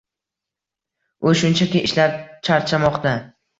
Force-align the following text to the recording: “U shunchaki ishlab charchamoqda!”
“U 1.27 1.35
shunchaki 1.43 1.83
ishlab 1.91 2.19
charchamoqda!” 2.51 3.17